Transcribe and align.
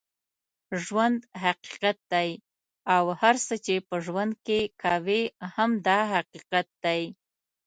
ژوند 0.83 1.19
حقیقت 1.43 1.97
دی 2.13 2.29
اوهر 2.97 3.35
څه 3.47 3.55
چې 3.65 3.75
په 3.87 3.95
ژوند 4.05 4.33
کې 4.45 4.59
کوې 4.83 5.21
هم 5.55 5.71
دا 5.87 5.99
حقیقت 6.13 6.67
دی 6.83 7.01